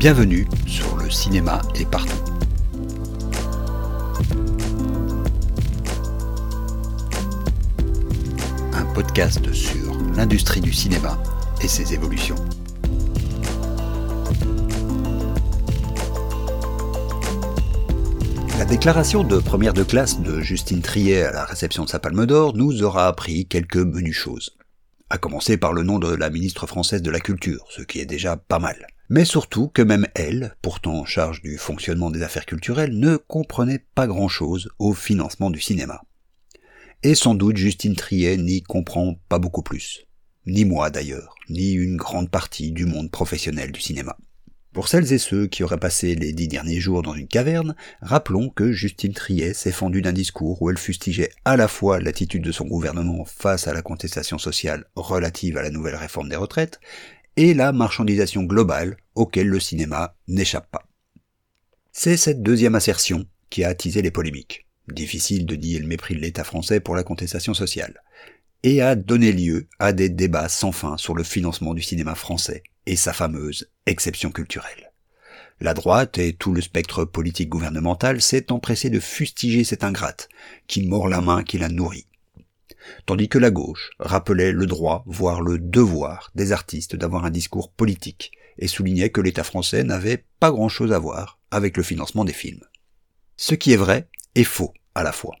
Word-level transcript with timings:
Bienvenue 0.00 0.48
sur 0.66 0.96
le 0.96 1.10
cinéma 1.10 1.60
est 1.74 1.84
partout. 1.84 2.16
Un 8.72 8.86
podcast 8.94 9.52
sur 9.52 9.92
l'industrie 10.16 10.62
du 10.62 10.72
cinéma 10.72 11.22
et 11.62 11.68
ses 11.68 11.92
évolutions. 11.92 12.36
La 18.58 18.64
déclaration 18.64 19.22
de 19.22 19.38
première 19.38 19.74
de 19.74 19.82
classe 19.82 20.18
de 20.22 20.40
Justine 20.40 20.80
Triet 20.80 21.24
à 21.24 21.32
la 21.32 21.44
réception 21.44 21.84
de 21.84 21.90
sa 21.90 21.98
Palme 21.98 22.24
d'Or 22.24 22.56
nous 22.56 22.82
aura 22.82 23.06
appris 23.06 23.44
quelques 23.44 23.76
menues 23.76 24.14
choses. 24.14 24.56
À 25.10 25.18
commencer 25.18 25.58
par 25.58 25.74
le 25.74 25.82
nom 25.82 25.98
de 25.98 26.08
la 26.08 26.30
ministre 26.30 26.66
française 26.66 27.02
de 27.02 27.10
la 27.10 27.20
Culture, 27.20 27.66
ce 27.68 27.82
qui 27.82 28.00
est 28.00 28.06
déjà 28.06 28.38
pas 28.38 28.58
mal. 28.58 28.86
Mais 29.10 29.24
surtout 29.24 29.66
que 29.66 29.82
même 29.82 30.06
elle, 30.14 30.54
pourtant 30.62 31.00
en 31.00 31.04
charge 31.04 31.42
du 31.42 31.58
fonctionnement 31.58 32.12
des 32.12 32.22
affaires 32.22 32.46
culturelles, 32.46 32.96
ne 32.96 33.16
comprenait 33.16 33.84
pas 33.96 34.06
grand-chose 34.06 34.70
au 34.78 34.94
financement 34.94 35.50
du 35.50 35.60
cinéma. 35.60 36.02
Et 37.02 37.16
sans 37.16 37.34
doute 37.34 37.56
Justine 37.56 37.96
Triet 37.96 38.36
n'y 38.36 38.62
comprend 38.62 39.16
pas 39.28 39.40
beaucoup 39.40 39.62
plus. 39.62 40.06
Ni 40.46 40.64
moi 40.64 40.90
d'ailleurs, 40.90 41.34
ni 41.48 41.72
une 41.72 41.96
grande 41.96 42.30
partie 42.30 42.70
du 42.70 42.86
monde 42.86 43.10
professionnel 43.10 43.72
du 43.72 43.80
cinéma. 43.80 44.16
Pour 44.72 44.86
celles 44.86 45.12
et 45.12 45.18
ceux 45.18 45.48
qui 45.48 45.64
auraient 45.64 45.80
passé 45.80 46.14
les 46.14 46.32
dix 46.32 46.46
derniers 46.46 46.78
jours 46.78 47.02
dans 47.02 47.14
une 47.14 47.26
caverne, 47.26 47.74
rappelons 48.02 48.48
que 48.48 48.70
Justine 48.70 49.12
Triet 49.12 49.52
s'est 49.52 49.72
fendue 49.72 50.02
d'un 50.02 50.12
discours 50.12 50.62
où 50.62 50.70
elle 50.70 50.78
fustigeait 50.78 51.32
à 51.44 51.56
la 51.56 51.66
fois 51.66 51.98
l'attitude 51.98 52.44
de 52.44 52.52
son 52.52 52.66
gouvernement 52.66 53.24
face 53.24 53.66
à 53.66 53.74
la 53.74 53.82
contestation 53.82 54.38
sociale 54.38 54.84
relative 54.94 55.56
à 55.56 55.62
la 55.62 55.70
nouvelle 55.70 55.96
réforme 55.96 56.28
des 56.28 56.36
retraites, 56.36 56.78
et 57.36 57.54
la 57.54 57.72
marchandisation 57.72 58.42
globale 58.42 58.96
auquel 59.14 59.48
le 59.48 59.60
cinéma 59.60 60.16
n'échappe 60.28 60.70
pas. 60.70 60.86
C'est 61.92 62.16
cette 62.16 62.42
deuxième 62.42 62.74
assertion 62.74 63.26
qui 63.50 63.64
a 63.64 63.68
attisé 63.68 64.02
les 64.02 64.10
polémiques. 64.10 64.66
Difficile 64.92 65.46
de 65.46 65.56
nier 65.56 65.78
le 65.78 65.86
mépris 65.86 66.14
de 66.14 66.20
l'État 66.20 66.44
français 66.44 66.80
pour 66.80 66.94
la 66.94 67.02
contestation 67.02 67.54
sociale 67.54 68.00
et 68.62 68.82
a 68.82 68.94
donné 68.94 69.32
lieu 69.32 69.68
à 69.78 69.92
des 69.92 70.08
débats 70.08 70.48
sans 70.48 70.72
fin 70.72 70.96
sur 70.96 71.14
le 71.14 71.22
financement 71.22 71.74
du 71.74 71.82
cinéma 71.82 72.14
français 72.14 72.62
et 72.86 72.96
sa 72.96 73.12
fameuse 73.12 73.70
exception 73.86 74.30
culturelle. 74.30 74.92
La 75.60 75.74
droite 75.74 76.18
et 76.18 76.32
tout 76.32 76.54
le 76.54 76.60
spectre 76.60 77.04
politique 77.04 77.50
gouvernemental 77.50 78.22
s'est 78.22 78.50
empressé 78.50 78.88
de 78.88 79.00
fustiger 79.00 79.64
cette 79.64 79.84
ingrate, 79.84 80.28
qui 80.66 80.86
mord 80.86 81.08
la 81.08 81.20
main 81.20 81.42
qui 81.42 81.58
la 81.58 81.68
nourrit. 81.68 82.06
Tandis 83.06 83.28
que 83.28 83.38
la 83.38 83.50
gauche 83.50 83.90
rappelait 83.98 84.52
le 84.52 84.66
droit, 84.66 85.04
voire 85.06 85.40
le 85.40 85.58
devoir 85.58 86.30
des 86.34 86.52
artistes 86.52 86.96
d'avoir 86.96 87.24
un 87.24 87.30
discours 87.30 87.72
politique 87.72 88.32
et 88.58 88.68
soulignait 88.68 89.10
que 89.10 89.20
l'État 89.20 89.44
français 89.44 89.84
n'avait 89.84 90.24
pas 90.38 90.50
grand 90.50 90.68
chose 90.68 90.92
à 90.92 90.98
voir 90.98 91.38
avec 91.50 91.76
le 91.76 91.82
financement 91.82 92.24
des 92.24 92.32
films. 92.32 92.64
Ce 93.36 93.54
qui 93.54 93.72
est 93.72 93.76
vrai 93.76 94.08
est 94.34 94.44
faux 94.44 94.72
à 94.94 95.02
la 95.02 95.12
fois. 95.12 95.36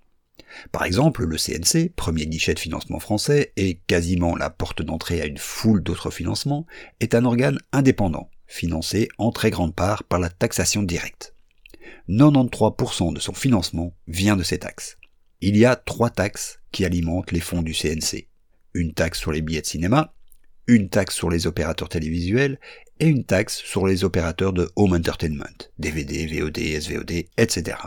Par 0.72 0.84
exemple, 0.84 1.24
le 1.24 1.36
CNC, 1.36 1.94
premier 1.94 2.26
guichet 2.26 2.54
de 2.54 2.58
financement 2.58 2.98
français 2.98 3.52
et 3.56 3.80
quasiment 3.86 4.36
la 4.36 4.50
porte 4.50 4.82
d'entrée 4.82 5.20
à 5.20 5.26
une 5.26 5.38
foule 5.38 5.82
d'autres 5.82 6.10
financements, 6.10 6.66
est 7.00 7.14
un 7.14 7.24
organe 7.24 7.58
indépendant, 7.72 8.30
financé 8.46 9.08
en 9.18 9.30
très 9.30 9.50
grande 9.50 9.74
part 9.74 10.04
par 10.04 10.18
la 10.18 10.28
taxation 10.28 10.82
directe. 10.82 11.34
93% 12.08 13.14
de 13.14 13.20
son 13.20 13.32
financement 13.32 13.94
vient 14.08 14.36
de 14.36 14.42
ces 14.42 14.58
taxes. 14.58 14.96
Il 15.42 15.56
y 15.56 15.64
a 15.64 15.74
trois 15.74 16.10
taxes 16.10 16.60
qui 16.70 16.84
alimentent 16.84 17.32
les 17.32 17.40
fonds 17.40 17.62
du 17.62 17.72
CNC. 17.72 18.28
Une 18.74 18.92
taxe 18.92 19.18
sur 19.18 19.32
les 19.32 19.40
billets 19.40 19.62
de 19.62 19.66
cinéma, 19.66 20.14
une 20.66 20.90
taxe 20.90 21.14
sur 21.14 21.30
les 21.30 21.46
opérateurs 21.46 21.88
télévisuels 21.88 22.60
et 22.98 23.06
une 23.06 23.24
taxe 23.24 23.56
sur 23.56 23.86
les 23.86 24.04
opérateurs 24.04 24.52
de 24.52 24.70
home 24.76 24.92
entertainment, 24.92 25.70
DVD, 25.78 26.26
VOD, 26.26 26.58
SVOD, 26.58 27.24
etc. 27.38 27.78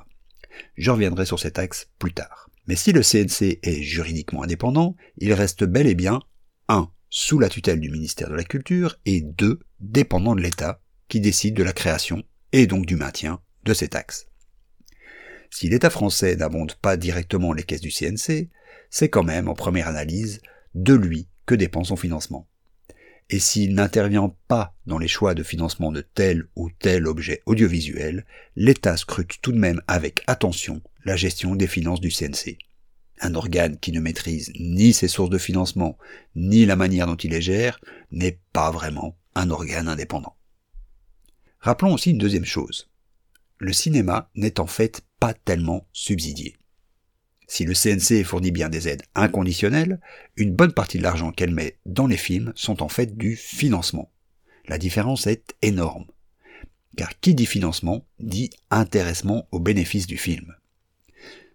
Je 0.78 0.90
reviendrai 0.90 1.26
sur 1.28 1.40
ces 1.40 1.52
taxes 1.52 1.90
plus 2.00 2.14
tard. 2.14 2.50
Mais 2.66 2.76
si 2.76 2.92
le 2.92 3.02
CNC 3.02 3.60
est 3.62 3.84
juridiquement 3.84 4.44
indépendant, 4.44 4.96
il 5.18 5.32
reste 5.34 5.64
bel 5.64 5.86
et 5.86 5.96
bien 5.96 6.22
1. 6.70 6.90
sous 7.10 7.38
la 7.38 7.50
tutelle 7.50 7.80
du 7.80 7.92
ministère 7.92 8.30
de 8.30 8.36
la 8.36 8.44
Culture 8.44 8.98
et 9.06 9.22
2. 9.22 9.60
dépendant 9.80 10.36
de 10.36 10.42
l'État 10.42 10.82
qui 11.08 11.20
décide 11.20 11.56
de 11.56 11.64
la 11.64 11.74
création 11.74 12.24
et 12.52 12.66
donc 12.66 12.88
du 12.88 12.96
maintien 12.96 13.42
de 13.64 13.74
ces 13.74 13.90
taxes. 13.90 14.26
Si 15.56 15.70
l'État 15.70 15.92
français 15.92 16.36
n'abonde 16.36 16.74
pas 16.74 16.98
directement 16.98 17.54
les 17.54 17.62
caisses 17.62 17.80
du 17.80 17.92
CNC, 17.92 18.50
c'est 18.90 19.10
quand 19.10 19.22
même, 19.22 19.48
en 19.48 19.54
première 19.54 19.88
analyse, 19.88 20.42
de 20.74 20.96
lui 20.96 21.28
que 21.46 21.54
dépend 21.54 21.84
son 21.84 21.96
financement. 21.96 22.48
Et 23.30 23.38
s'il 23.38 23.76
n'intervient 23.76 24.36
pas 24.48 24.76
dans 24.88 24.98
les 24.98 25.08
choix 25.08 25.36
de 25.36 25.44
financement 25.44 25.92
de 25.92 26.02
tel 26.02 26.48
ou 26.56 26.72
tel 26.72 27.06
objet 27.06 27.44
audiovisuel, 27.46 28.26
l'État 28.56 28.98
scrute 28.98 29.40
tout 29.44 29.52
de 29.52 29.60
même 29.60 29.80
avec 29.88 30.24
attention 30.26 30.82
la 31.06 31.16
gestion 31.16 31.56
des 31.56 31.68
finances 31.68 32.02
du 32.02 32.10
CNC. 32.10 32.58
Un 33.22 33.36
organe 33.36 33.78
qui 33.78 33.92
ne 33.92 34.00
maîtrise 34.00 34.52
ni 34.60 34.92
ses 34.92 35.08
sources 35.08 35.30
de 35.30 35.38
financement, 35.38 36.00
ni 36.36 36.66
la 36.66 36.76
manière 36.76 37.06
dont 37.06 37.16
il 37.16 37.30
les 37.30 37.42
gère, 37.42 37.80
n'est 38.10 38.40
pas 38.54 38.72
vraiment 38.72 39.20
un 39.36 39.52
organe 39.52 39.88
indépendant. 39.88 40.36
Rappelons 41.60 41.94
aussi 41.94 42.10
une 42.10 42.18
deuxième 42.18 42.44
chose. 42.44 42.90
Le 43.64 43.72
cinéma 43.72 44.30
n'est 44.36 44.60
en 44.60 44.68
fait 44.68 45.04
pas 45.22 45.34
tellement 45.34 45.88
subsidié. 45.94 46.58
Si 47.48 47.64
le 47.64 47.74
CNC 47.74 48.26
fournit 48.26 48.52
bien 48.52 48.68
des 48.68 48.90
aides 48.90 49.04
inconditionnelles, 49.16 50.02
une 50.36 50.54
bonne 50.54 50.74
partie 50.74 50.98
de 50.98 51.04
l'argent 51.04 51.32
qu'elle 51.32 51.54
met 51.54 51.78
dans 51.86 52.06
les 52.06 52.18
films 52.18 52.52
sont 52.58 52.84
en 52.84 52.90
fait 52.90 53.16
du 53.16 53.38
financement. 53.38 54.12
La 54.68 54.78
différence 54.78 55.28
est 55.28 55.56
énorme. 55.62 56.08
Car 56.98 57.18
qui 57.22 57.36
dit 57.36 57.46
financement 57.46 58.06
dit 58.20 58.50
intéressement 58.70 59.48
au 59.54 59.62
bénéfice 59.62 60.08
du 60.08 60.18
film. 60.18 60.54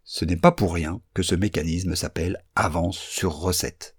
Ce 0.03 0.25
n'est 0.25 0.37
pas 0.37 0.53
pour 0.53 0.73
rien 0.73 1.03
que 1.13 1.23
ce 1.23 1.35
mécanisme 1.35 1.95
s'appelle 1.95 2.43
avance 2.57 2.97
sur 2.97 3.35
recette. 3.35 3.95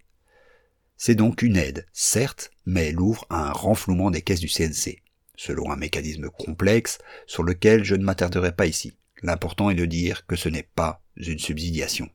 C'est 0.96 1.14
donc 1.14 1.42
une 1.42 1.56
aide, 1.56 1.86
certes, 1.92 2.50
mais 2.66 2.88
elle 2.88 2.98
ouvre 2.98 3.24
à 3.30 3.50
un 3.50 3.52
renflouement 3.52 4.10
des 4.10 4.22
caisses 4.22 4.40
du 4.40 4.48
CNC, 4.48 5.00
selon 5.40 5.70
un 5.70 5.76
mécanisme 5.76 6.28
complexe 6.28 6.98
sur 7.26 7.42
lequel 7.42 7.82
je 7.82 7.94
ne 7.94 8.04
m'attarderai 8.04 8.52
pas 8.52 8.66
ici. 8.66 8.92
L'important 9.22 9.70
est 9.70 9.74
de 9.74 9.86
dire 9.86 10.26
que 10.26 10.36
ce 10.36 10.50
n'est 10.50 10.68
pas 10.74 11.02
une 11.16 11.38
subsidiation. 11.38 12.10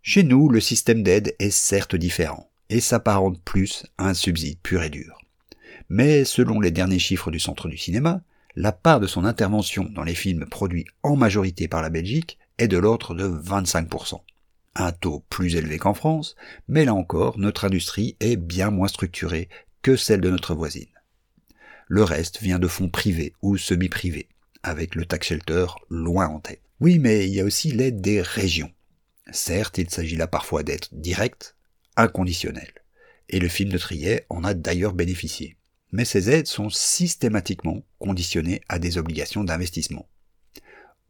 Chez 0.00 0.22
nous, 0.22 0.48
le 0.48 0.60
système 0.60 1.02
d'aide 1.02 1.36
est 1.38 1.50
certes 1.50 1.96
différent, 1.96 2.50
et 2.70 2.80
s'apparente 2.80 3.42
plus 3.42 3.84
à 3.98 4.08
un 4.08 4.14
subside 4.14 4.58
pur 4.62 4.82
et 4.82 4.88
dur. 4.88 5.18
Mais 5.90 6.24
selon 6.24 6.58
les 6.58 6.70
derniers 6.70 6.98
chiffres 6.98 7.30
du 7.30 7.38
Centre 7.38 7.68
du 7.68 7.76
cinéma, 7.76 8.22
la 8.54 8.72
part 8.72 9.00
de 9.00 9.06
son 9.06 9.26
intervention 9.26 9.84
dans 9.94 10.04
les 10.04 10.14
films 10.14 10.46
produits 10.46 10.86
en 11.02 11.14
majorité 11.14 11.68
par 11.68 11.82
la 11.82 11.90
Belgique 11.90 12.38
est 12.56 12.68
de 12.68 12.78
l'ordre 12.78 13.14
de 13.14 13.28
25%. 13.28 14.22
Un 14.76 14.92
taux 14.92 15.24
plus 15.28 15.56
élevé 15.56 15.76
qu'en 15.76 15.94
France, 15.94 16.36
mais 16.68 16.86
là 16.86 16.94
encore, 16.94 17.38
notre 17.38 17.66
industrie 17.66 18.16
est 18.20 18.36
bien 18.36 18.70
moins 18.70 18.88
structurée 18.88 19.50
que 19.82 19.94
celle 19.94 20.22
de 20.22 20.30
notre 20.30 20.54
voisine. 20.54 20.88
Le 21.86 22.02
reste 22.02 22.40
vient 22.40 22.58
de 22.58 22.68
fonds 22.68 22.88
privés 22.88 23.34
ou 23.42 23.56
semi-privés, 23.56 24.28
avec 24.62 24.94
le 24.94 25.06
tax 25.06 25.28
shelter 25.28 25.66
loin 25.88 26.28
en 26.28 26.40
tête. 26.40 26.62
Oui, 26.80 26.98
mais 26.98 27.26
il 27.26 27.34
y 27.34 27.40
a 27.40 27.44
aussi 27.44 27.72
l'aide 27.72 28.00
des 28.00 28.20
régions. 28.20 28.72
Certes, 29.32 29.78
il 29.78 29.90
s'agit 29.90 30.16
là 30.16 30.26
parfois 30.26 30.62
d'être 30.62 30.88
direct, 30.92 31.56
inconditionnel. 31.96 32.70
Et 33.28 33.38
le 33.38 33.48
film 33.48 33.70
de 33.70 33.78
Trier 33.78 34.22
en 34.28 34.44
a 34.44 34.54
d'ailleurs 34.54 34.92
bénéficié. 34.92 35.56
Mais 35.92 36.04
ces 36.04 36.30
aides 36.30 36.46
sont 36.46 36.70
systématiquement 36.70 37.82
conditionnées 37.98 38.60
à 38.68 38.78
des 38.78 38.98
obligations 38.98 39.44
d'investissement 39.44 40.08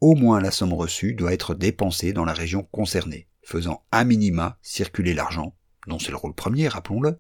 au 0.01 0.15
moins 0.15 0.41
la 0.41 0.51
somme 0.51 0.73
reçue 0.73 1.15
doit 1.15 1.33
être 1.33 1.55
dépensée 1.55 2.13
dans 2.13 2.25
la 2.25 2.35
région 2.35 2.63
concernée, 2.71 3.29
faisant 3.43 3.85
à 3.91 4.05
minima 4.05 4.59
circuler 4.63 5.15
l'argent, 5.15 5.57
dont 5.87 5.99
c'est 5.99 6.11
le 6.11 6.17
rôle 6.17 6.35
premier, 6.35 6.69
rappelons-le, 6.69 7.19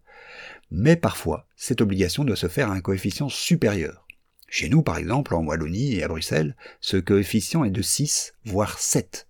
mais 0.70 0.96
parfois 0.96 1.46
cette 1.56 1.80
obligation 1.80 2.24
doit 2.24 2.36
se 2.36 2.48
faire 2.48 2.70
à 2.70 2.74
un 2.74 2.80
coefficient 2.80 3.28
supérieur. 3.28 4.06
Chez 4.48 4.68
nous, 4.68 4.82
par 4.82 4.98
exemple, 4.98 5.34
en 5.34 5.44
Wallonie 5.44 5.94
et 5.94 6.04
à 6.04 6.08
Bruxelles, 6.08 6.56
ce 6.80 6.96
coefficient 6.96 7.64
est 7.64 7.70
de 7.70 7.82
6, 7.82 8.34
voire 8.44 8.78
7. 8.78 9.28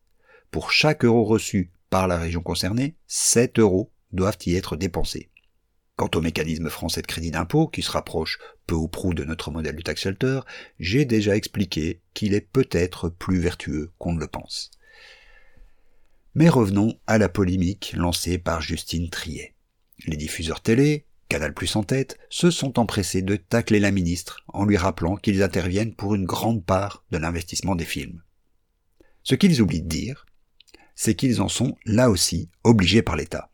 Pour 0.50 0.70
chaque 0.70 1.04
euro 1.04 1.24
reçu 1.24 1.72
par 1.90 2.06
la 2.06 2.18
région 2.18 2.42
concernée, 2.42 2.96
7 3.06 3.58
euros 3.58 3.90
doivent 4.12 4.38
y 4.46 4.56
être 4.56 4.76
dépensés. 4.76 5.30
Quant 5.96 6.10
au 6.14 6.20
mécanisme 6.20 6.68
français 6.68 7.00
de 7.00 7.06
crédit 7.06 7.30
d'impôt, 7.30 7.68
qui 7.68 7.80
se 7.80 7.90
rapproche 7.90 8.38
peu 8.66 8.74
ou 8.74 8.86
prou 8.86 9.14
de 9.14 9.24
notre 9.24 9.50
modèle 9.50 9.76
du 9.76 9.82
tax 9.82 10.02
shelter, 10.02 10.40
j'ai 10.78 11.06
déjà 11.06 11.34
expliqué 11.34 12.02
qu'il 12.12 12.34
est 12.34 12.42
peut-être 12.42 13.08
plus 13.08 13.38
vertueux 13.38 13.92
qu'on 13.98 14.12
ne 14.12 14.20
le 14.20 14.26
pense. 14.26 14.70
Mais 16.34 16.50
revenons 16.50 17.00
à 17.06 17.16
la 17.16 17.30
polémique 17.30 17.94
lancée 17.96 18.36
par 18.36 18.60
Justine 18.60 19.08
Triet. 19.08 19.54
Les 20.06 20.18
diffuseurs 20.18 20.60
télé, 20.60 21.06
Canal 21.28 21.54
Plus 21.54 21.74
en 21.76 21.82
tête, 21.82 22.18
se 22.30 22.50
sont 22.50 22.78
empressés 22.78 23.22
de 23.22 23.36
tacler 23.36 23.80
la 23.80 23.90
ministre 23.90 24.44
en 24.48 24.64
lui 24.64 24.76
rappelant 24.76 25.16
qu'ils 25.16 25.42
interviennent 25.42 25.94
pour 25.94 26.14
une 26.14 26.24
grande 26.24 26.64
part 26.64 27.04
de 27.10 27.18
l'investissement 27.18 27.74
des 27.74 27.84
films. 27.84 28.22
Ce 29.22 29.34
qu'ils 29.34 29.60
oublient 29.60 29.82
de 29.82 29.88
dire, 29.88 30.26
c'est 30.94 31.14
qu'ils 31.14 31.42
en 31.42 31.48
sont 31.48 31.76
là 31.84 32.10
aussi 32.10 32.48
obligés 32.64 33.02
par 33.02 33.16
l'État 33.16 33.50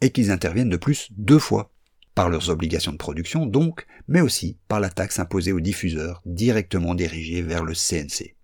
et 0.00 0.10
qu'ils 0.10 0.30
interviennent 0.30 0.70
de 0.70 0.76
plus 0.76 1.08
deux 1.12 1.38
fois. 1.38 1.72
par 2.14 2.30
leurs 2.30 2.50
obligations 2.50 2.90
de 2.90 2.96
production 2.96 3.46
donc, 3.46 3.86
mais 4.08 4.20
aussi 4.20 4.58
par 4.66 4.80
la 4.80 4.90
taxe 4.90 5.20
imposée 5.20 5.52
aux 5.52 5.60
diffuseurs 5.60 6.20
directement 6.26 6.96
dirigée 6.96 7.42
vers 7.42 7.62
le 7.62 7.74
CNC. 7.74 8.34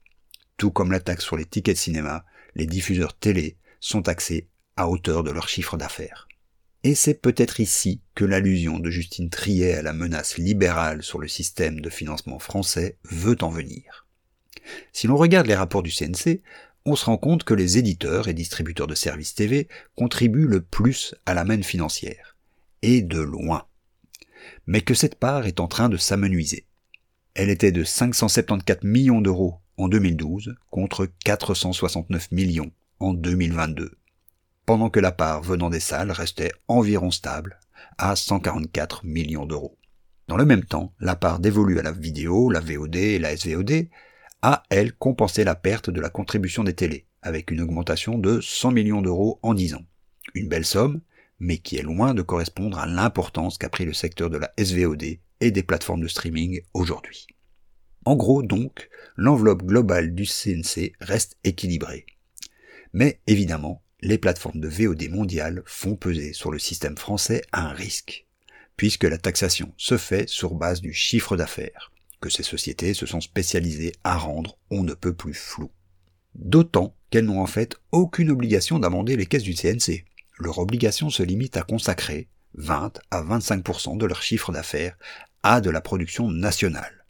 Tout 0.57 0.71
comme 0.71 0.93
la 0.93 1.01
taxe 1.01 1.25
sur 1.25 1.37
les 1.37 1.45
tickets 1.45 1.75
de 1.75 1.81
cinéma, 1.81 2.25
les 2.55 2.67
diffuseurs 2.67 3.19
télé 3.19 3.57
sont 3.81 4.03
taxés 4.03 4.49
à 4.77 4.89
hauteur 4.89 5.25
de 5.25 5.33
leur 5.33 5.49
chiffre 5.49 5.77
d'affaires. 5.77 6.29
Et 6.87 6.95
c'est 6.95 7.15
peut-être 7.15 7.61
ici 7.61 8.03
que 8.15 8.27
l'allusion 8.27 8.79
de 8.79 8.91
Justine 8.91 9.31
Triet 9.31 9.73
à 9.73 9.83
la 9.83 9.95
menace 9.95 10.37
libérale 10.37 11.03
sur 11.03 11.19
le 11.19 11.29
système 11.29 11.81
de 11.81 11.89
financement 11.89 12.39
français 12.39 12.99
veut 13.05 13.39
en 13.43 13.49
venir. 13.49 14.07
Si 14.93 15.07
l'on 15.07 15.17
regarde 15.17 15.47
les 15.47 15.55
rapports 15.55 15.83
du 15.83 15.91
CNC, 15.91 16.43
on 16.85 16.95
se 16.95 17.07
rend 17.07 17.17
compte 17.17 17.45
que 17.45 17.55
les 17.55 17.79
éditeurs 17.79 18.29
et 18.29 18.35
distributeurs 18.35 18.87
de 18.87 18.95
services 18.95 19.35
TV 19.35 19.67
contribuent 19.97 20.47
le 20.47 20.61
plus 20.61 21.15
à 21.25 21.33
la 21.33 21.45
manne 21.45 21.63
financière 21.63 22.37
et 22.83 23.01
de 23.01 23.21
loin. 23.21 23.65
Mais 24.67 24.83
que 24.83 24.93
cette 24.93 25.15
part 25.15 25.47
est 25.47 25.61
en 25.61 25.69
train 25.69 25.89
de 25.89 25.97
s'amenuiser. 25.97 26.67
Elle 27.33 27.49
était 27.49 27.73
de 27.73 27.83
574 27.83 28.85
millions 28.85 29.23
d'euros 29.23 29.59
en 29.79 29.89
2012 29.89 30.55
contre 30.69 31.09
469 31.25 32.31
millions 32.31 32.73
en 33.01 33.15
2022, 33.15 33.97
pendant 34.67 34.91
que 34.91 35.01
la 35.01 35.13
part 35.13 35.43
venant 35.43 35.71
des 35.71 35.81
salles 35.81 36.11
restait 36.11 36.53
environ 36.69 37.11
stable 37.11 37.59
à 37.99 38.17
144 38.17 39.05
millions 39.05 39.47
d'euros. 39.47 39.79
Dans 40.27 40.37
le 40.37 40.47
même 40.47 40.65
temps, 40.65 40.95
la 41.01 41.17
part 41.17 41.39
dévolue 41.39 41.79
à 41.79 41.83
la 41.83 41.93
vidéo, 41.93 42.51
la 42.51 42.61
VOD 42.61 42.97
et 42.97 43.19
la 43.19 43.37
SVOD 43.37 43.89
a, 44.43 44.63
elle, 44.71 44.93
compensé 44.93 45.45
la 45.45 45.55
perte 45.55 45.91
de 45.91 46.01
la 46.01 46.11
contribution 46.11 46.65
des 46.65 46.75
télés, 46.75 47.07
avec 47.23 47.51
une 47.51 47.61
augmentation 47.61 48.19
de 48.19 48.41
100 48.41 48.71
millions 48.73 49.03
d'euros 49.03 49.39
en 49.43 49.55
10 49.55 49.75
ans. 49.75 49.85
Une 50.35 50.49
belle 50.49 50.65
somme, 50.65 51.01
mais 51.41 51.59
qui 51.59 51.77
est 51.77 51.83
loin 51.83 52.15
de 52.15 52.23
correspondre 52.23 52.79
à 52.79 52.87
l'importance 52.87 53.59
qu'a 53.59 53.69
pris 53.69 53.85
le 53.85 53.93
secteur 53.93 54.31
de 54.31 54.39
la 54.39 54.53
SVOD 54.59 55.19
et 55.41 55.51
des 55.51 55.63
plateformes 55.63 56.03
de 56.03 56.09
streaming 56.09 56.63
aujourd'hui. 56.73 57.27
En 58.07 58.17
gros 58.17 58.43
donc, 58.43 58.89
l'enveloppe 59.17 59.63
globale 59.63 60.15
du 60.15 60.25
CNC 60.25 60.93
reste 61.01 61.37
équilibrée. 61.45 62.07
Mais 62.93 63.21
évidemment, 63.27 63.83
les 64.05 64.19
plateformes 64.19 64.61
de 64.61 64.69
VOD 64.69 65.09
mondiales 65.11 65.63
font 65.67 65.97
peser 65.97 66.33
sur 66.33 66.53
le 66.53 66.59
système 66.59 66.97
français 66.97 67.43
un 67.53 67.69
risque, 67.69 68.27
puisque 68.77 69.05
la 69.05 69.19
taxation 69.19 69.73
se 69.77 69.97
fait 69.97 70.29
sur 70.29 70.55
base 70.55 70.81
du 70.81 70.93
chiffre 70.93 71.37
d'affaires, 71.37 71.91
que 72.21 72.31
ces 72.31 72.43
sociétés 72.43 72.95
se 72.95 73.07
sont 73.07 73.21
spécialisées 73.21 73.93
à 74.05 74.17
rendre 74.17 74.59
on 74.71 74.85
ne 74.85 74.95
peut 74.95 75.15
plus 75.15 75.35
flou. 75.35 75.71
D'autant 76.37 76.97
qu'elles 77.11 77.25
n'ont 77.25 77.41
en 77.41 77.47
fait 77.47 77.77
aucune 77.91 78.31
obligation 78.31 78.79
d'amender 78.79 79.17
les 79.17 79.27
caisses 79.27 79.43
du 79.43 79.55
CNC 79.55 80.05
leur 80.39 80.59
obligation 80.59 81.11
se 81.11 81.23
limite 81.23 81.57
à 81.57 81.63
consacrer 81.63 82.29
20 82.55 83.01
à 83.11 83.23
25% 83.23 83.99
de 83.99 84.07
leur 84.07 84.23
chiffre 84.23 84.53
d'affaires 84.53 84.97
à 85.43 85.61
de 85.61 85.71
la 85.71 85.81
production 85.81 86.31
nationale, 86.31 87.07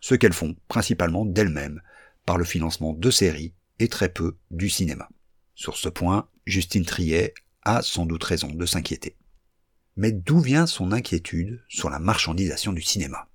ce 0.00 0.14
qu'elles 0.14 0.32
font 0.32 0.56
principalement 0.68 1.24
d'elles-mêmes 1.24 1.82
par 2.24 2.38
le 2.38 2.44
financement 2.44 2.92
de 2.92 3.10
séries 3.10 3.52
et 3.78 3.88
très 3.88 4.08
peu 4.08 4.36
du 4.50 4.68
cinéma. 4.68 5.08
Sur 5.54 5.76
ce 5.76 5.88
point, 5.88 6.28
Justine 6.46 6.84
Triet 6.84 7.34
a 7.62 7.82
sans 7.82 8.06
doute 8.06 8.24
raison 8.24 8.48
de 8.48 8.66
s'inquiéter. 8.66 9.16
Mais 9.96 10.12
d'où 10.12 10.40
vient 10.40 10.66
son 10.66 10.92
inquiétude 10.92 11.62
sur 11.68 11.90
la 11.90 11.98
marchandisation 11.98 12.72
du 12.72 12.82
cinéma? 12.82 13.28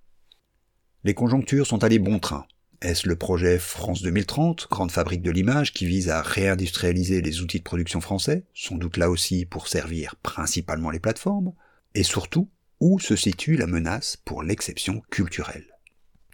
Les 1.04 1.14
conjonctures 1.14 1.68
sont 1.68 1.84
allées 1.84 2.00
bon 2.00 2.20
train 2.20 2.48
est-ce 2.82 3.10
le 3.10 3.16
projet 3.16 3.58
France 3.58 4.04
2030, 4.04 4.68
grande 4.70 4.92
fabrique 4.92 5.24
de 5.24 5.32
l'image, 5.32 5.74
qui 5.74 5.88
vise 5.88 6.10
à 6.10 6.22
réindustrialiser 6.22 7.22
les 7.22 7.42
outils 7.42 7.58
de 7.58 7.64
production 7.64 8.02
français, 8.02 8.46
sans 8.54 8.76
doute 8.76 8.98
là 8.98 9.10
aussi 9.10 9.46
pour 9.46 9.68
servir 9.68 10.16
principalement 10.22 10.92
les 10.92 11.00
plateformes? 11.00 11.54
Et 11.96 12.04
surtout, 12.04 12.52
où 12.80 13.00
se 13.00 13.16
situe 13.16 13.58
la 13.58 13.66
menace 13.66 14.16
pour 14.16 14.44
l'exception 14.44 15.02
culturelle? 15.10 15.66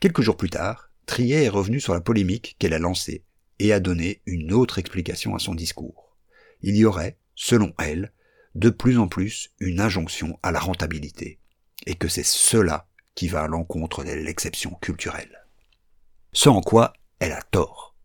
Quelques 0.01 0.21
jours 0.21 0.35
plus 0.35 0.49
tard, 0.49 0.89
Trier 1.05 1.43
est 1.43 1.49
revenu 1.49 1.79
sur 1.79 1.93
la 1.93 2.01
polémique 2.01 2.57
qu'elle 2.59 2.73
a 2.73 2.79
lancée 2.79 3.23
et 3.59 3.71
a 3.71 3.79
donné 3.79 4.21
une 4.25 4.51
autre 4.51 4.79
explication 4.79 5.35
à 5.35 5.39
son 5.39 5.55
discours. 5.55 6.02
Il 6.63 6.75
y 6.75 6.85
aurait, 6.85 7.17
selon 7.35 7.73
elle, 7.77 8.11
de 8.55 8.69
plus 8.69 8.97
en 8.97 9.07
plus 9.07 9.51
une 9.59 9.79
injonction 9.79 10.39
à 10.43 10.51
la 10.51 10.59
rentabilité, 10.59 11.39
et 11.85 11.95
que 11.95 12.07
c'est 12.07 12.25
cela 12.25 12.87
qui 13.15 13.27
va 13.27 13.43
à 13.43 13.47
l'encontre 13.47 14.03
de 14.03 14.11
l'exception 14.11 14.71
culturelle. 14.81 15.45
Ce 16.31 16.49
en 16.49 16.61
quoi 16.61 16.93
elle 17.19 17.31
a 17.31 17.41
tort. 17.41 17.95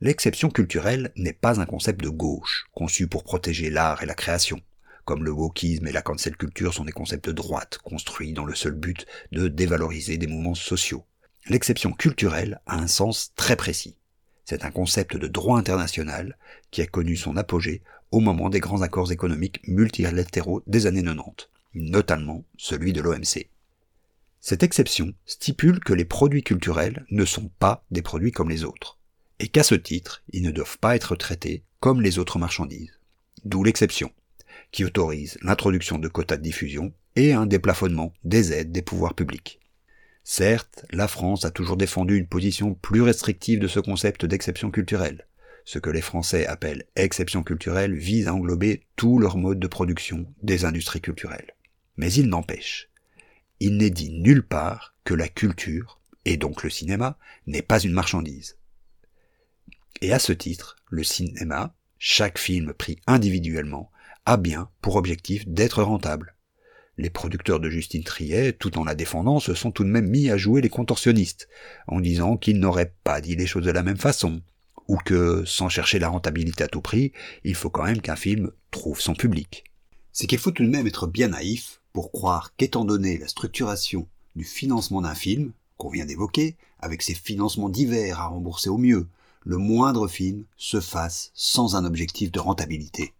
L'exception 0.00 0.50
culturelle 0.50 1.12
n'est 1.16 1.32
pas 1.32 1.60
un 1.60 1.66
concept 1.66 2.02
de 2.02 2.08
gauche, 2.08 2.66
conçu 2.74 3.06
pour 3.06 3.24
protéger 3.24 3.70
l'art 3.70 4.02
et 4.02 4.06
la 4.06 4.14
création, 4.14 4.60
comme 5.04 5.24
le 5.24 5.30
wokisme 5.30 5.86
et 5.86 5.92
la 5.92 6.02
cancel 6.02 6.36
culture 6.36 6.74
sont 6.74 6.84
des 6.84 6.92
concepts 6.92 7.26
de 7.26 7.32
droite, 7.32 7.78
construits 7.78 8.32
dans 8.32 8.44
le 8.44 8.54
seul 8.54 8.72
but 8.72 9.06
de 9.32 9.48
dévaloriser 9.48 10.18
des 10.18 10.26
mouvements 10.26 10.54
sociaux. 10.54 11.04
L'exception 11.46 11.92
culturelle 11.92 12.60
a 12.66 12.76
un 12.76 12.86
sens 12.86 13.32
très 13.36 13.56
précis. 13.56 13.96
C'est 14.44 14.64
un 14.64 14.70
concept 14.70 15.16
de 15.16 15.26
droit 15.26 15.58
international 15.58 16.36
qui 16.70 16.82
a 16.82 16.86
connu 16.86 17.16
son 17.16 17.36
apogée 17.36 17.82
au 18.10 18.20
moment 18.20 18.50
des 18.50 18.60
grands 18.60 18.82
accords 18.82 19.10
économiques 19.10 19.66
multilatéraux 19.66 20.62
des 20.66 20.86
années 20.86 21.02
90, 21.02 21.48
notamment 21.74 22.44
celui 22.56 22.92
de 22.92 23.00
l'OMC. 23.00 23.48
Cette 24.40 24.62
exception 24.62 25.14
stipule 25.24 25.80
que 25.80 25.94
les 25.94 26.04
produits 26.04 26.42
culturels 26.42 27.06
ne 27.10 27.24
sont 27.24 27.50
pas 27.58 27.84
des 27.90 28.02
produits 28.02 28.32
comme 28.32 28.50
les 28.50 28.64
autres, 28.64 28.98
et 29.38 29.48
qu'à 29.48 29.62
ce 29.62 29.74
titre, 29.74 30.22
ils 30.32 30.42
ne 30.42 30.50
doivent 30.50 30.78
pas 30.78 30.94
être 30.94 31.16
traités 31.16 31.64
comme 31.80 32.02
les 32.02 32.18
autres 32.18 32.38
marchandises. 32.38 32.98
D'où 33.44 33.64
l'exception, 33.64 34.12
qui 34.70 34.84
autorise 34.84 35.38
l'introduction 35.42 35.98
de 35.98 36.08
quotas 36.08 36.36
de 36.36 36.42
diffusion 36.42 36.92
et 37.16 37.32
un 37.32 37.46
déplafonnement 37.46 38.12
des 38.24 38.52
aides 38.52 38.72
des 38.72 38.82
pouvoirs 38.82 39.14
publics. 39.14 39.60
Certes, 40.24 40.86
la 40.90 41.06
France 41.06 41.44
a 41.44 41.50
toujours 41.50 41.76
défendu 41.76 42.16
une 42.16 42.26
position 42.26 42.74
plus 42.74 43.02
restrictive 43.02 43.60
de 43.60 43.68
ce 43.68 43.78
concept 43.78 44.24
d'exception 44.24 44.70
culturelle. 44.70 45.26
Ce 45.64 45.78
que 45.78 45.90
les 45.90 46.00
Français 46.00 46.46
appellent 46.46 46.84
exception 46.96 47.42
culturelle 47.42 47.94
vise 47.94 48.26
à 48.26 48.34
englober 48.34 48.86
tous 48.96 49.18
leurs 49.18 49.36
modes 49.36 49.60
de 49.60 49.66
production 49.66 50.26
des 50.42 50.64
industries 50.64 51.00
culturelles. 51.00 51.52
Mais 51.96 52.12
il 52.12 52.28
n'empêche 52.28 52.90
il 53.60 53.76
n'est 53.76 53.90
dit 53.90 54.10
nulle 54.10 54.42
part 54.42 54.94
que 55.04 55.14
la 55.14 55.28
culture, 55.28 56.00
et 56.24 56.36
donc 56.36 56.62
le 56.62 56.70
cinéma, 56.70 57.18
n'est 57.46 57.62
pas 57.62 57.80
une 57.80 57.92
marchandise. 57.92 58.58
Et 60.00 60.12
à 60.12 60.18
ce 60.18 60.32
titre, 60.32 60.76
le 60.90 61.04
cinéma, 61.04 61.74
chaque 61.98 62.38
film 62.38 62.74
pris 62.74 62.98
individuellement, 63.06 63.90
a 64.26 64.36
bien 64.36 64.70
pour 64.80 64.96
objectif 64.96 65.46
d'être 65.46 65.82
rentable. 65.82 66.33
Les 66.96 67.10
producteurs 67.10 67.60
de 67.60 67.70
Justine 67.70 68.04
Triet, 68.04 68.52
tout 68.52 68.78
en 68.78 68.84
la 68.84 68.94
défendant, 68.94 69.40
se 69.40 69.54
sont 69.54 69.72
tout 69.72 69.84
de 69.84 69.88
même 69.88 70.08
mis 70.08 70.30
à 70.30 70.36
jouer 70.36 70.60
les 70.60 70.68
contorsionnistes, 70.68 71.48
en 71.88 72.00
disant 72.00 72.36
qu'ils 72.36 72.60
n'auraient 72.60 72.94
pas 73.02 73.20
dit 73.20 73.34
les 73.34 73.46
choses 73.46 73.64
de 73.64 73.70
la 73.72 73.82
même 73.82 73.96
façon, 73.96 74.42
ou 74.86 74.96
que, 74.96 75.44
sans 75.44 75.68
chercher 75.68 75.98
la 75.98 76.08
rentabilité 76.08 76.62
à 76.62 76.68
tout 76.68 76.80
prix, 76.80 77.12
il 77.42 77.54
faut 77.54 77.70
quand 77.70 77.84
même 77.84 78.00
qu'un 78.00 78.16
film 78.16 78.50
trouve 78.70 79.00
son 79.00 79.14
public. 79.14 79.64
C'est 80.12 80.26
qu'il 80.26 80.38
faut 80.38 80.52
tout 80.52 80.62
de 80.62 80.70
même 80.70 80.86
être 80.86 81.06
bien 81.08 81.28
naïf 81.28 81.80
pour 81.92 82.12
croire 82.12 82.54
qu'étant 82.56 82.84
donné 82.84 83.18
la 83.18 83.28
structuration 83.28 84.06
du 84.36 84.44
financement 84.44 85.02
d'un 85.02 85.14
film, 85.14 85.52
qu'on 85.76 85.90
vient 85.90 86.06
d'évoquer, 86.06 86.56
avec 86.78 87.02
ses 87.02 87.14
financements 87.14 87.68
divers 87.68 88.20
à 88.20 88.26
rembourser 88.26 88.68
au 88.68 88.78
mieux, 88.78 89.08
le 89.44 89.58
moindre 89.58 90.06
film 90.08 90.44
se 90.56 90.80
fasse 90.80 91.30
sans 91.34 91.76
un 91.76 91.84
objectif 91.84 92.30
de 92.30 92.40
rentabilité. 92.40 93.12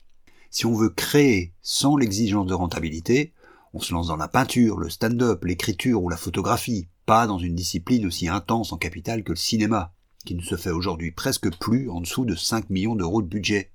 Si 0.50 0.66
on 0.66 0.74
veut 0.74 0.90
créer 0.90 1.52
sans 1.62 1.96
l'exigence 1.96 2.46
de 2.46 2.54
rentabilité, 2.54 3.32
on 3.74 3.80
se 3.80 3.92
lance 3.92 4.06
dans 4.06 4.16
la 4.16 4.28
peinture, 4.28 4.78
le 4.78 4.88
stand-up, 4.88 5.44
l'écriture 5.44 6.02
ou 6.02 6.08
la 6.08 6.16
photographie, 6.16 6.88
pas 7.04 7.26
dans 7.26 7.38
une 7.38 7.54
discipline 7.54 8.06
aussi 8.06 8.28
intense 8.28 8.72
en 8.72 8.78
capital 8.78 9.22
que 9.22 9.32
le 9.32 9.36
cinéma, 9.36 9.92
qui 10.24 10.34
ne 10.34 10.42
se 10.42 10.56
fait 10.56 10.70
aujourd'hui 10.70 11.10
presque 11.10 11.54
plus 11.58 11.90
en 11.90 12.00
dessous 12.00 12.24
de 12.24 12.34
5 12.34 12.70
millions 12.70 12.96
d'euros 12.96 13.20
de 13.20 13.28
budget. 13.28 13.70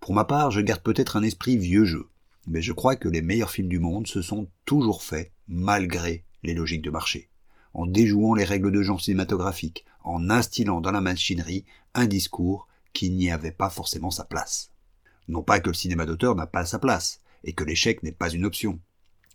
Pour 0.00 0.14
ma 0.14 0.24
part, 0.24 0.50
je 0.50 0.60
garde 0.60 0.82
peut-être 0.82 1.16
un 1.16 1.22
esprit 1.22 1.56
vieux 1.56 1.84
jeu 1.84 2.08
mais 2.46 2.62
je 2.62 2.72
crois 2.72 2.96
que 2.96 3.08
les 3.08 3.22
meilleurs 3.22 3.50
films 3.50 3.68
du 3.68 3.78
monde 3.78 4.06
se 4.06 4.22
sont 4.22 4.48
toujours 4.64 5.02
faits 5.02 5.32
malgré 5.48 6.24
les 6.42 6.54
logiques 6.54 6.82
de 6.82 6.90
marché, 6.90 7.28
en 7.74 7.86
déjouant 7.86 8.34
les 8.34 8.44
règles 8.44 8.72
de 8.72 8.82
genre 8.82 9.00
cinématographique, 9.00 9.84
en 10.02 10.30
instillant 10.30 10.80
dans 10.80 10.90
la 10.90 11.00
machinerie 11.00 11.64
un 11.94 12.06
discours 12.06 12.68
qui 12.92 13.10
n'y 13.10 13.30
avait 13.30 13.52
pas 13.52 13.70
forcément 13.70 14.10
sa 14.10 14.24
place. 14.24 14.70
Non 15.28 15.42
pas 15.42 15.60
que 15.60 15.68
le 15.70 15.74
cinéma 15.74 16.04
d'auteur 16.04 16.34
n'a 16.34 16.46
pas 16.46 16.66
sa 16.66 16.78
place, 16.78 17.20
et 17.44 17.52
que 17.52 17.64
l'échec 17.64 18.02
n'est 18.02 18.12
pas 18.12 18.30
une 18.30 18.44
option. 18.44 18.80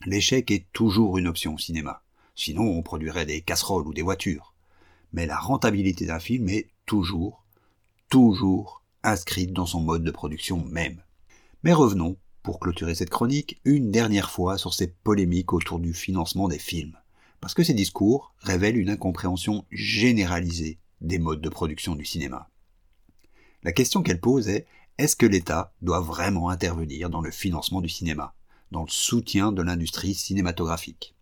L'échec 0.05 0.51
est 0.51 0.67
toujours 0.73 1.17
une 1.17 1.27
option 1.27 1.55
au 1.55 1.57
cinéma, 1.57 2.03
sinon 2.35 2.63
on 2.63 2.83
produirait 2.83 3.25
des 3.25 3.41
casseroles 3.41 3.87
ou 3.87 3.93
des 3.93 4.03
voitures. 4.03 4.53
Mais 5.13 5.25
la 5.25 5.39
rentabilité 5.39 6.05
d'un 6.05 6.19
film 6.19 6.49
est 6.49 6.69
toujours, 6.85 7.43
toujours 8.09 8.83
inscrite 9.03 9.53
dans 9.53 9.65
son 9.65 9.81
mode 9.81 10.03
de 10.03 10.11
production 10.11 10.63
même. 10.65 11.01
Mais 11.63 11.73
revenons 11.73 12.17
pour 12.43 12.59
clôturer 12.59 12.95
cette 12.95 13.09
chronique, 13.09 13.59
une 13.65 13.91
dernière 13.91 14.29
fois 14.29 14.57
sur 14.57 14.73
ces 14.73 14.87
polémiques 14.87 15.51
autour 15.51 15.79
du 15.79 15.93
financement 15.93 16.47
des 16.47 16.59
films. 16.59 16.97
Parce 17.41 17.53
que 17.53 17.63
ces 17.63 17.73
discours 17.73 18.33
révèlent 18.39 18.77
une 18.77 18.89
incompréhension 18.89 19.65
généralisée 19.69 20.79
des 21.01 21.19
modes 21.19 21.41
de 21.41 21.49
production 21.49 21.95
du 21.95 22.05
cinéma. 22.05 22.49
La 23.63 23.73
question 23.73 24.01
qu'elle 24.01 24.21
pose 24.21 24.47
est 24.47 24.65
est-ce 24.97 25.15
que 25.15 25.25
l'État 25.25 25.73
doit 25.81 25.99
vraiment 25.99 26.49
intervenir 26.49 27.09
dans 27.09 27.21
le 27.21 27.31
financement 27.31 27.81
du 27.81 27.89
cinéma? 27.89 28.33
Dans 28.71 28.83
le 28.83 28.89
soutien 28.89 29.51
de 29.51 29.61
l'industrie 29.61 30.13
cinématographique. 30.13 31.15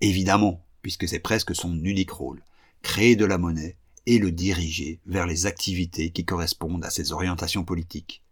Évidemment, 0.00 0.64
puisque 0.82 1.08
c'est 1.08 1.18
presque 1.18 1.54
son 1.54 1.74
unique 1.84 2.10
rôle, 2.10 2.42
créer 2.82 3.16
de 3.16 3.24
la 3.24 3.38
monnaie 3.38 3.76
et 4.06 4.18
le 4.18 4.32
diriger 4.32 5.00
vers 5.06 5.26
les 5.26 5.46
activités 5.46 6.10
qui 6.10 6.24
correspondent 6.24 6.84
à 6.84 6.90
ses 6.90 7.12
orientations 7.12 7.64
politiques. 7.64 8.22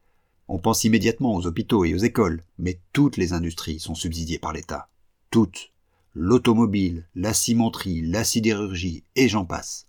On 0.48 0.58
pense 0.58 0.84
immédiatement 0.84 1.34
aux 1.34 1.46
hôpitaux 1.46 1.84
et 1.84 1.94
aux 1.94 1.98
écoles, 1.98 2.42
mais 2.58 2.80
toutes 2.92 3.16
les 3.16 3.32
industries 3.32 3.80
sont 3.80 3.94
subsidiées 3.94 4.38
par 4.38 4.52
l'État. 4.52 4.88
Toutes. 5.30 5.72
L'automobile, 6.14 7.06
la 7.14 7.34
cimenterie, 7.34 8.00
la 8.00 8.24
sidérurgie, 8.24 9.02
et 9.16 9.28
j'en 9.28 9.44
passe. 9.44 9.86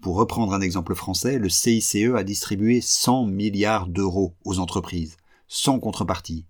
Pour 0.00 0.16
reprendre 0.16 0.52
un 0.52 0.60
exemple 0.60 0.94
français, 0.94 1.38
le 1.38 1.48
CICE 1.48 2.14
a 2.14 2.22
distribué 2.22 2.80
100 2.80 3.26
milliards 3.26 3.86
d'euros 3.86 4.34
aux 4.44 4.58
entreprises, 4.58 5.16
sans 5.46 5.78
contrepartie. 5.80 6.44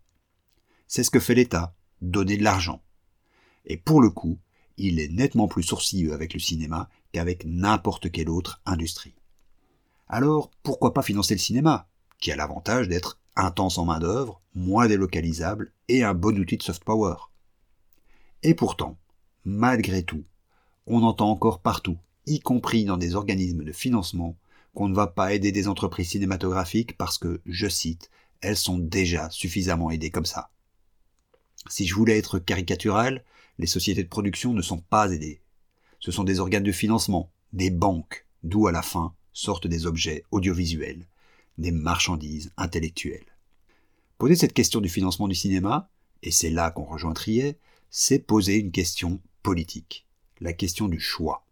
C'est 0.89 1.05
ce 1.05 1.11
que 1.11 1.21
fait 1.21 1.35
l'État, 1.35 1.75
donner 2.01 2.39
de 2.39 2.43
l'argent. 2.43 2.83
Et 3.67 3.77
pour 3.77 4.01
le 4.01 4.09
coup, 4.09 4.39
il 4.79 5.01
est 5.01 5.09
nettement 5.09 5.47
plus 5.47 5.63
sourcilleux 5.63 6.15
avec 6.15 6.33
le 6.33 6.41
cinéma 6.41 6.89
qu'avec 7.13 7.45
n'importe 7.45 8.11
quelle 8.11 8.31
autre 8.31 8.63
industrie. 8.65 9.15
Alors, 10.09 10.51
pourquoi 10.63 10.95
pas 10.95 11.03
financer 11.03 11.35
le 11.35 11.41
cinéma, 11.41 11.89
qui 12.19 12.33
a 12.33 12.37
l'avantage 12.37 12.89
d'être 12.89 13.19
intense 13.37 13.77
en 13.77 13.85
main-d'œuvre, 13.85 14.41
moins 14.55 14.89
délocalisable 14.89 15.73
et 15.89 16.03
un 16.03 16.15
bon 16.15 16.39
outil 16.39 16.57
de 16.57 16.63
soft 16.63 16.83
power? 16.85 17.17
Et 18.43 18.55
pourtant, 18.55 18.97
malgré 19.45 20.03
tout, 20.03 20.25
on 20.87 21.03
entend 21.03 21.31
encore 21.31 21.61
partout, 21.61 21.99
y 22.25 22.41
compris 22.41 22.87
dans 22.87 22.97
des 22.97 23.15
organismes 23.15 23.65
de 23.65 23.73
financement, 23.73 24.37
qu'on 24.75 24.89
ne 24.89 24.95
va 24.95 25.07
pas 25.07 25.35
aider 25.35 25.53
des 25.53 25.69
entreprises 25.69 26.11
cinématographiques 26.11 26.97
parce 26.97 27.19
que, 27.19 27.43
je 27.45 27.69
cite, 27.69 28.11
elles 28.41 28.57
sont 28.57 28.79
déjà 28.79 29.29
suffisamment 29.29 29.91
aidées 29.91 30.11
comme 30.11 30.25
ça. 30.25 30.51
Si 31.69 31.87
je 31.87 31.95
voulais 31.95 32.19
être 32.19 32.39
caricatural, 32.39 33.25
les 33.59 33.67
sociétés 33.67 34.05
de 34.05 34.09
production 34.09 34.55
ne 34.55 34.63
sont 34.63 34.79
pas 34.79 35.11
aidées. 35.11 35.41
Ce 36.01 36.13
sont 36.13 36.25
des 36.25 36.39
organes 36.39 36.63
de 36.63 36.73
financement, 36.73 37.33
des 37.53 37.71
banques, 37.71 38.27
d'où 38.45 38.69
à 38.69 38.73
la 38.73 38.83
fin 38.83 39.15
sortent 39.33 39.67
des 39.67 39.87
objets 39.87 40.25
audiovisuels, 40.31 41.07
des 41.59 41.73
marchandises 41.73 42.53
intellectuelles. 42.57 43.27
Poser 44.17 44.37
cette 44.37 44.53
question 44.53 44.81
du 44.81 44.89
financement 44.89 45.29
du 45.29 45.35
cinéma, 45.35 45.91
et 46.23 46.31
c'est 46.31 46.51
là 46.51 46.71
qu'on 46.71 46.85
rejoint 46.85 47.15
Trier, 47.15 47.57
c'est 47.91 48.19
poser 48.19 48.57
une 48.57 48.73
question 48.73 49.21
politique, 49.43 50.07
la 50.41 50.53
question 50.53 50.89
du 50.89 51.01
choix. 51.01 51.45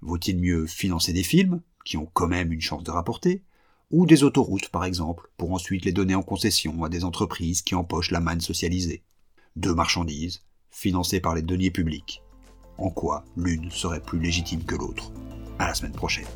Vaut-il 0.00 0.38
mieux 0.38 0.66
financer 0.66 1.12
des 1.12 1.22
films, 1.22 1.60
qui 1.84 1.96
ont 1.96 2.08
quand 2.12 2.28
même 2.28 2.52
une 2.52 2.60
chance 2.60 2.82
de 2.84 2.90
rapporter, 2.90 3.42
ou 3.90 4.06
des 4.06 4.22
autoroutes 4.22 4.68
par 4.68 4.84
exemple, 4.84 5.30
pour 5.36 5.52
ensuite 5.52 5.84
les 5.84 5.92
donner 5.92 6.14
en 6.14 6.22
concession 6.22 6.84
à 6.84 6.88
des 6.88 7.04
entreprises 7.04 7.62
qui 7.62 7.74
empochent 7.74 8.10
la 8.10 8.20
manne 8.20 8.40
socialisée? 8.40 9.02
Deux 9.58 9.74
marchandises, 9.74 10.44
financées 10.70 11.18
par 11.18 11.34
les 11.34 11.42
deniers 11.42 11.72
publics. 11.72 12.22
En 12.78 12.90
quoi 12.90 13.24
l'une 13.36 13.72
serait 13.72 13.98
plus 13.98 14.20
légitime 14.20 14.62
que 14.62 14.76
l'autre 14.76 15.10
À 15.58 15.66
la 15.66 15.74
semaine 15.74 15.90
prochaine. 15.90 16.28